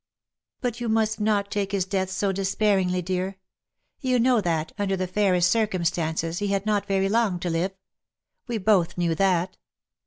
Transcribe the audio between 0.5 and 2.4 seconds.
"But you must not take his death so